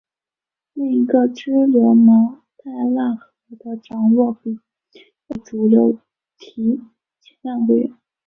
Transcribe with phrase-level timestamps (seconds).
[0.73, 4.53] 另一个支流马代腊河的涨落要
[5.35, 5.99] 比主流
[6.39, 6.81] 提
[7.21, 7.91] 前两个月。